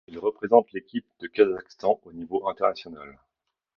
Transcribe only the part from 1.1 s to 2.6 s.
de Kazakhstan au niveau